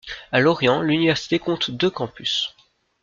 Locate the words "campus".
1.91-2.55